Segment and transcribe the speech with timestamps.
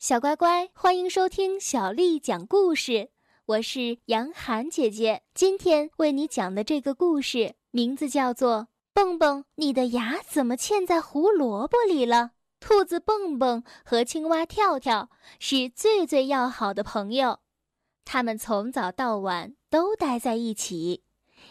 [0.00, 3.10] 小乖乖，欢迎收听小丽讲故事。
[3.44, 8.60] 我是杨涵姐姐，今天为你讲的这个故事名字叫做
[8.94, 12.16] 《蹦蹦，你的牙怎么嵌在胡萝卜里了》。
[12.66, 17.40] 兔子蹦蹦和青蛙跳跳是最最要好的朋友，
[18.06, 21.02] 他们从早到晚都待在一起，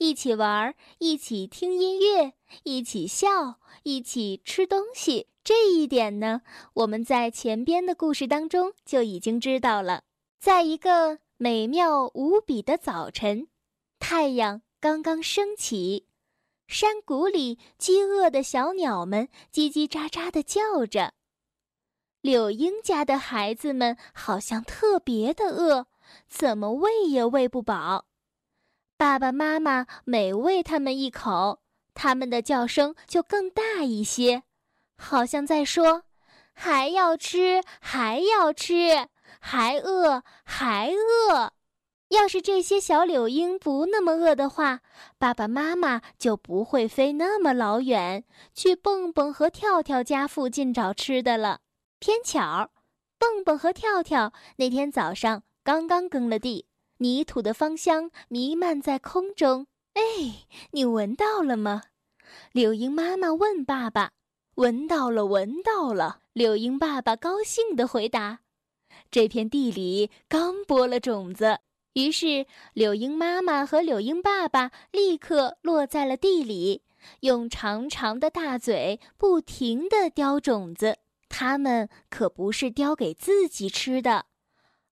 [0.00, 2.32] 一起玩，一起听音乐，
[2.62, 5.28] 一起笑，一起吃东西。
[5.44, 6.40] 这一点呢，
[6.72, 10.04] 我们在前边的故事当中就已经知道了。
[10.38, 13.48] 在一个美妙无比的早晨，
[13.98, 16.06] 太阳刚刚升起，
[16.66, 21.12] 山谷里饥饿的小鸟们叽叽喳喳地叫着。
[22.22, 25.88] 柳英家的孩子们好像特别的饿，
[26.26, 28.06] 怎么喂也喂不饱。
[29.00, 31.60] 爸爸妈妈每喂他们一口，
[31.94, 34.42] 他们的叫声就更大一些。
[34.98, 36.02] 好像在说，
[36.52, 39.08] 还要吃，还要吃，
[39.40, 41.54] 还饿，还饿。
[42.08, 44.80] 要是这些小柳莺不那么饿的话，
[45.16, 48.22] 爸爸妈妈就不会飞那么老远
[48.52, 51.60] 去蹦蹦和跳跳家附近找吃的了。
[51.98, 52.68] 偏巧，
[53.18, 56.66] 蹦蹦和跳跳那天早上刚刚耕了地，
[57.00, 59.66] 泥土的芳香弥漫在空中。
[59.94, 61.82] 哎，你闻到了吗？
[62.52, 64.12] 柳莺妈妈问爸爸。
[64.56, 66.18] 闻到了，闻到了！
[66.34, 68.40] 柳莺爸爸高兴地回答
[69.10, 71.60] ：“这片地里刚播了种子。”
[71.94, 76.82] 于是，柳莺妈妈和柳莺爸爸立刻落在了地里，
[77.20, 80.98] 用长长的大嘴不停地叼种子。
[81.30, 84.26] 它们可不是叼给自己吃的，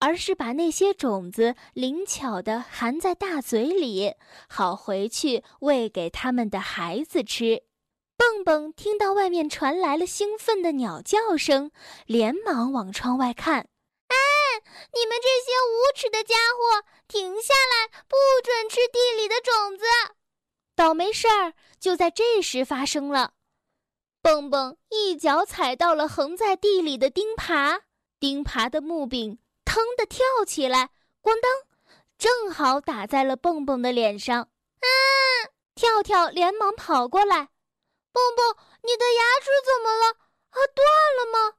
[0.00, 4.14] 而是把那些种子灵巧地含在大嘴里，
[4.48, 7.62] 好回去喂给他们的孩子吃。
[8.16, 11.70] 蹦蹦听到外面传来了兴奋的鸟叫声，
[12.06, 13.68] 连忙往窗外看。
[14.08, 14.16] 哎，
[14.92, 17.88] 你们这些无耻的家伙，停下来！
[18.08, 19.84] 不准吃地里的种子！
[20.74, 23.34] 倒霉事儿就在这时发生了。
[24.22, 27.80] 蹦蹦一脚踩到了横在地里的钉耙，
[28.18, 29.38] 钉耙的木柄
[29.70, 30.90] 腾地跳起来，
[31.22, 31.48] 咣当，
[32.18, 34.42] 正好打在了蹦蹦的脸上。
[34.42, 34.86] 啊！
[35.76, 37.36] 跳跳连忙跑过来。
[38.10, 40.06] 蹦蹦，你的牙齿怎么了？
[40.50, 40.84] 啊，断
[41.16, 41.56] 了吗？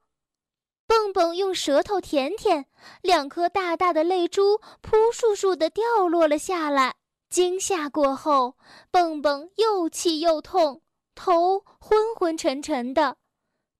[0.86, 2.66] 蹦蹦用舌头舔舔，
[3.02, 6.96] 两颗大大的泪珠扑簌簌地掉落了下来。
[7.30, 8.58] 惊吓过后，
[8.92, 10.82] 蹦蹦又气又痛，
[11.16, 13.16] 头昏昏沉沉的。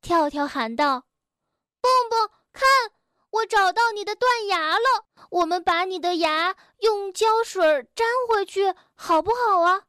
[0.02, 1.04] 跳跳喊道：“，
[3.42, 5.06] 我找到你的断牙了！
[5.32, 7.64] 我们把你的牙用胶水
[7.96, 9.84] 粘回去，好不好啊？”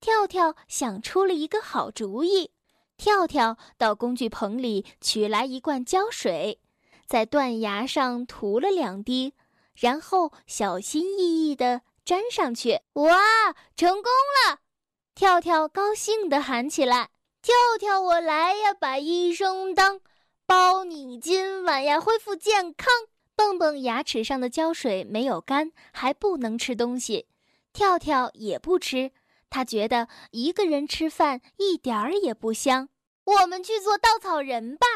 [0.00, 2.52] 跳跳想出了一个好主意。
[2.96, 6.60] 跳跳到工具棚里取来一罐胶水，
[7.06, 9.34] 在断牙上涂了两滴，
[9.74, 12.80] 然后小心翼翼地粘上去。
[12.94, 14.10] 哇，成功
[14.48, 14.58] 了！
[15.14, 17.10] 跳跳高兴地喊起来
[17.40, 20.00] ：“跳跳，我来呀，把医生当，
[20.46, 22.88] 包你今晚呀恢复健康。”
[23.36, 27.26] 蹦蹦牙齿上的胶水没有干，还不能吃东西。
[27.72, 29.10] 跳跳也不吃。
[29.50, 32.88] 他觉得一个人吃饭一点儿也不香。
[33.24, 34.86] 我们去做稻草人吧，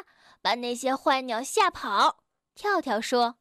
[0.40, 2.18] 把那些坏鸟吓跑。
[2.54, 3.36] 跳跳说。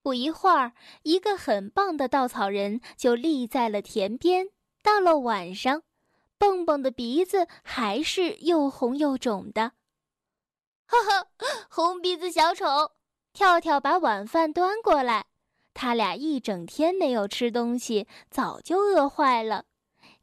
[0.00, 0.72] 不一会儿，
[1.02, 4.48] 一个很棒的稻草人就立在了田边。
[4.82, 5.82] 到了晚上，
[6.38, 9.72] 蹦蹦的鼻子还是又红又肿的。
[10.90, 11.28] 哈哈，
[11.68, 12.92] 红鼻子小丑！
[13.34, 15.26] 跳跳把晚饭端过来。
[15.74, 19.66] 他俩一整天没有吃东西，早就饿坏了。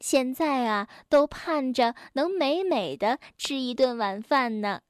[0.00, 4.80] 现在啊，都盼着能美美的吃一顿晚饭呢。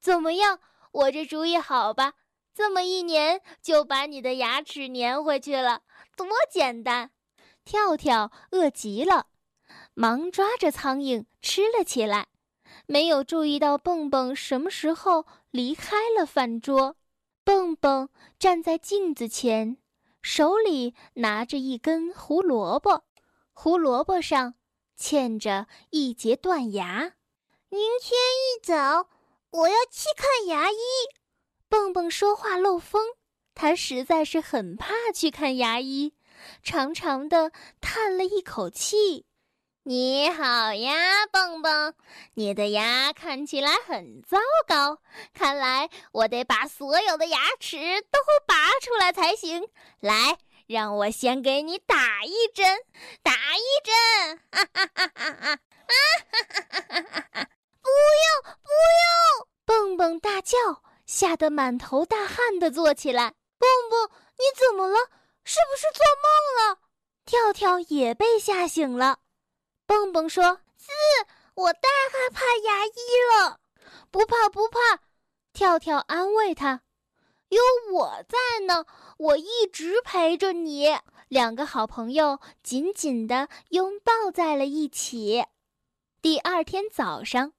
[0.00, 0.60] 怎么样，
[0.92, 2.14] 我这主意好吧？
[2.54, 5.82] 这么一粘就把你的牙齿粘回去了，
[6.16, 7.10] 多简单！
[7.64, 9.26] 跳跳饿极了，
[9.94, 12.28] 忙抓着苍蝇吃了起来，
[12.86, 16.96] 没有注意到蹦蹦什么时候离开了饭桌。
[17.44, 18.08] 蹦蹦
[18.38, 19.76] 站在镜子前，
[20.22, 23.04] 手里拿着一根胡萝卜。
[23.52, 24.54] 胡萝卜上
[24.98, 27.14] 嵌着一截断牙。
[27.68, 29.08] 明天一早，
[29.50, 30.76] 我要去看牙医。
[31.68, 33.02] 蹦蹦说话漏风，
[33.54, 36.14] 他实在是很怕去看牙医，
[36.62, 39.26] 长长的叹了一口气。
[39.86, 41.92] 你好呀，蹦蹦，
[42.32, 44.98] 你的牙看起来很糟糕，
[45.34, 47.76] 看来我得把所有的牙齿
[48.10, 49.68] 都拔出来才行。
[50.00, 50.38] 来。
[50.66, 52.80] 让我先给你打一针，
[53.22, 54.40] 打一针！
[54.50, 55.50] 哈哈哈哈哈！
[55.50, 55.58] 啊
[56.32, 57.48] 哈哈哈哈哈！
[57.82, 57.90] 不
[58.24, 58.70] 用，不
[59.04, 59.48] 用！
[59.66, 60.56] 蹦蹦大叫，
[61.04, 63.34] 吓得满头大汗的坐起来。
[63.58, 64.08] 蹦蹦，
[64.38, 64.98] 你怎么了？
[65.44, 66.78] 是不是做梦了？
[67.26, 69.18] 跳跳也被吓醒了。
[69.86, 70.90] 蹦蹦说：“是
[71.54, 72.90] 我太害怕牙医
[73.32, 73.60] 了。”
[74.10, 75.00] 不怕不怕，
[75.52, 76.82] 跳跳安慰他
[77.48, 77.60] ：“有
[77.92, 78.86] 我在呢，
[79.18, 80.98] 我一直陪着你。”
[81.28, 85.44] 两个好朋友紧紧地拥抱在了一起。
[86.22, 87.52] 第二天早上，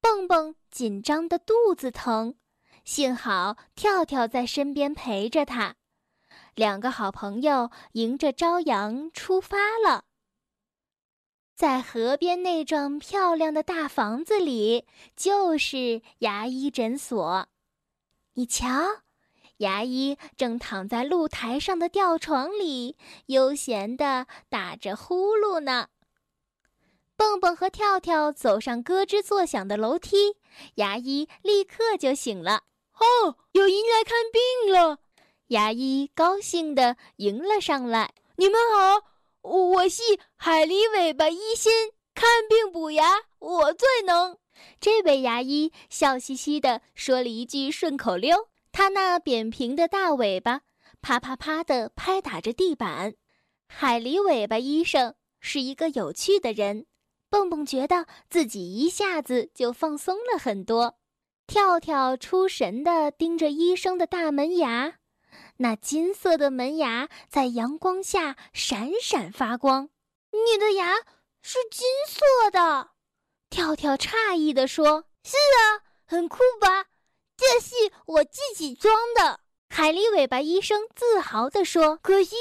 [0.00, 2.36] 蹦蹦紧张的肚子疼，
[2.84, 5.76] 幸好跳跳在身边陪着他。
[6.54, 10.04] 两个好朋友迎着朝阳出发了。
[11.56, 14.84] 在河边那幢漂亮的大房子里，
[15.16, 17.48] 就是牙医诊所。
[18.34, 18.68] 你瞧，
[19.56, 22.98] 牙医正躺在露台上的吊床里，
[23.28, 25.88] 悠闲地打着呼噜呢。
[27.16, 30.36] 蹦蹦和跳跳走上咯吱作响的楼梯，
[30.74, 32.64] 牙医立刻就醒了。
[32.98, 34.98] 哦，有人来看病了。
[35.46, 39.06] 牙医高兴地迎了上来：“你们好，
[39.46, 40.02] 我系
[40.36, 41.72] 海狸尾巴医心，
[42.14, 43.04] 看病补牙
[43.38, 44.36] 我最能。”
[44.80, 50.62] 这位牙医笑嘻嘻地说了一句顺口溜，他那扁平的大尾巴
[51.00, 53.14] 啪啪啪地拍打着地板。
[53.68, 56.86] 海狸尾巴医生是一个有趣的人，
[57.30, 60.96] 蹦蹦觉得自己一下子就放松了很多。
[61.46, 64.94] 跳跳出神地盯着医生的大门牙。
[65.58, 69.88] 那金色的门牙在阳光下闪闪发光，
[70.30, 70.96] 你的牙
[71.42, 72.90] 是金色的？
[73.48, 76.84] 跳跳诧异地说：“是啊，很酷吧？
[77.36, 77.74] 这是
[78.06, 82.36] 我自己装的。”海狸尾巴医生自豪地说：“可惜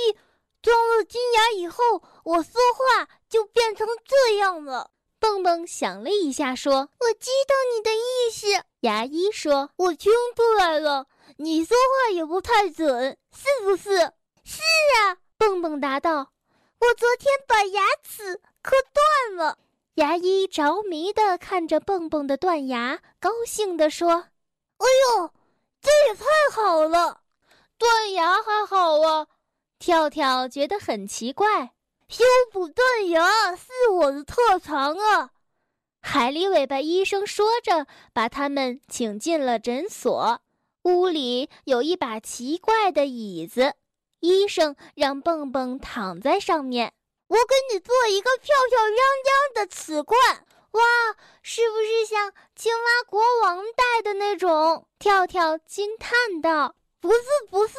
[0.62, 8.48] 装了金牙以后，我说话就变成这样了。”蹦蹦想了一下说：“我知道你的意思。”
[8.82, 13.98] 牙医说：“我听出来了。”你说话也不太准，是不是？
[14.44, 14.62] 是
[15.00, 16.32] 啊，蹦蹦答道
[16.80, 19.58] ：“我昨天把牙齿磕断了。”
[19.96, 24.12] 牙医着迷地看着蹦蹦的断牙，高兴地说
[24.78, 24.86] ：“哎
[25.18, 25.32] 呦，
[25.82, 27.22] 这也太好了！
[27.78, 29.28] 断牙还好啊。”
[29.80, 31.74] 跳跳觉得很奇怪，
[32.08, 35.32] 修补断牙是我的特长啊。
[36.02, 40.42] 海狸尾巴医生说着，把他们请进了诊所。
[40.86, 43.74] 屋里有一把奇怪的椅子，
[44.20, 46.94] 医生让蹦蹦躺在上面。
[47.28, 50.20] 我给你做一个漂漂亮亮的瓷罐，
[50.72, 50.82] 哇，
[51.42, 54.88] 是不是像青蛙国王戴的那种？
[55.00, 57.76] 跳跳惊叹道：“不是，不是，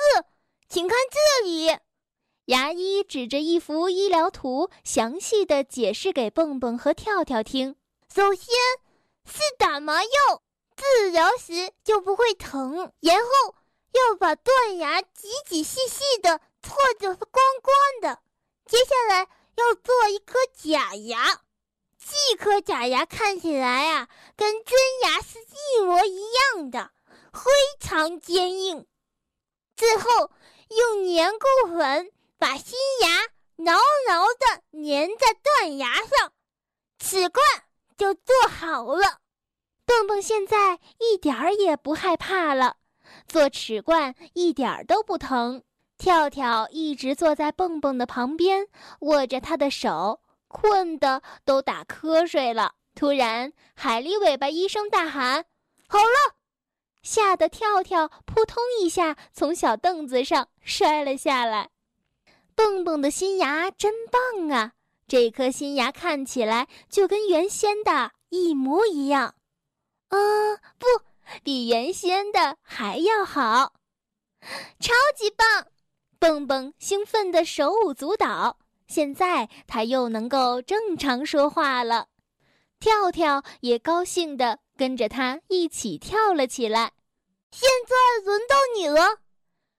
[0.68, 1.78] 请看这里。”
[2.46, 7.76] 牙医指着一幅医疗图，详细的解释给蹦蹦和跳跳听。
[8.12, 8.52] 首先
[9.24, 10.42] 是打麻药。
[10.76, 13.54] 治疗时就不会疼，然后
[13.92, 18.20] 要把断牙挤挤细细的搓得光光的。
[18.66, 21.40] 接下来要做一颗假牙，
[21.98, 26.92] 这颗假牙看起来啊，跟真牙是一模一样的，
[27.32, 27.50] 非
[27.80, 28.86] 常坚硬。
[29.76, 30.30] 最后
[30.68, 31.46] 用粘固
[31.76, 33.22] 粉把新牙
[33.56, 33.78] 牢
[34.08, 36.32] 牢的粘在断牙上，
[36.98, 37.44] 齿冠
[37.96, 39.20] 就做好了。
[39.86, 42.76] 蹦蹦现在一点儿也不害怕了，
[43.28, 45.62] 做齿冠一点儿都不疼。
[45.96, 48.66] 跳跳一直坐在蹦蹦的旁边，
[49.00, 52.74] 握着他的手，困得都打瞌睡了。
[52.94, 55.44] 突然，海狸尾巴医生大喊
[55.88, 56.36] ：“好了！”
[57.02, 61.70] 吓得跳跳扑通一下从小凳子上摔了下来。
[62.56, 64.72] 蹦蹦的新牙真棒啊！
[65.06, 69.35] 这颗新牙看起来就跟原先的一模一样。
[70.08, 70.18] 啊，
[70.78, 70.86] 不
[71.42, 73.74] 比原先的还要好，
[74.78, 75.66] 超级棒！
[76.18, 82.08] 蹦蹦兴奋的手舞足蹈，现在他又能够正常说话了。
[82.78, 86.92] 跳跳也高兴的跟着他一起跳了起来。
[87.50, 89.18] 现在轮到你了，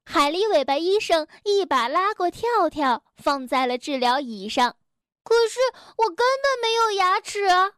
[0.05, 4.75] 海狸尾巴医生一把拉过跳跳，放在了治疗椅上。
[5.23, 5.59] 可是
[5.97, 7.73] 我根本没有牙齿啊！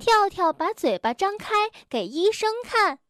[0.00, 1.54] 跳跳把嘴巴张开
[1.90, 3.00] 给医生看，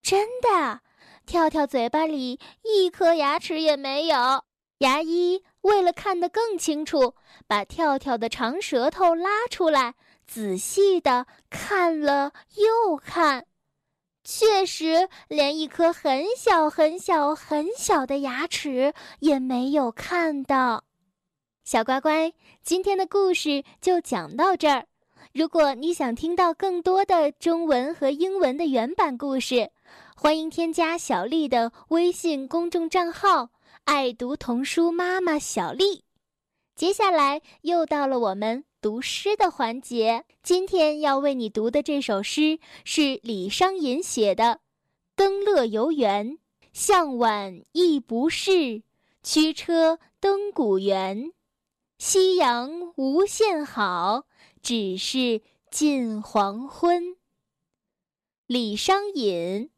[0.00, 0.80] 真的，
[1.26, 4.44] 跳跳嘴巴里一颗牙齿也没有。
[4.78, 7.16] 牙医为了看得更清楚，
[7.48, 13.46] 把跳跳的长舌头拉出来，仔细的看了又看，
[14.22, 20.84] 确实连一颗很小很小很小的牙齿也没有看到。
[21.64, 24.86] 小乖乖，今天的故事就讲到这儿。
[25.38, 29.70] 如果你想听到更多的中文和英文的原版故事，
[30.16, 33.50] 欢迎添加小丽的微信公众账号
[33.86, 36.02] “爱读童书妈妈小丽”。
[36.74, 44.44] 接下来又到了我们读诗的环节，今天要为你读的这首诗是李商隐写的
[45.14, 46.32] 《登乐游原》。
[46.72, 48.82] 向晚意不适，
[49.22, 51.30] 驱车登古原。
[51.98, 54.24] 夕阳无限好，
[54.62, 57.16] 只是近黄昏。
[58.46, 59.66] 李商隐《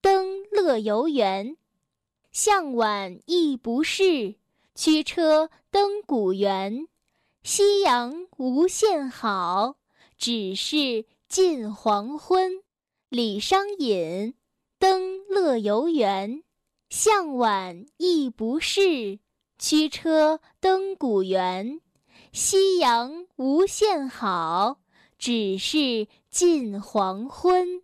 [0.00, 1.48] 登乐游原》：
[2.32, 4.36] 向晚意不适，
[4.74, 6.88] 驱车登古原。
[7.42, 9.76] 夕阳无限好，
[10.18, 12.62] 只是近黄昏。
[13.08, 14.34] 李商隐。
[14.78, 16.42] 登乐游原，
[16.90, 19.20] 向晚意不适，
[19.58, 21.80] 驱车登古原。
[22.38, 24.76] 夕阳无限好，
[25.18, 27.82] 只是近黄昏。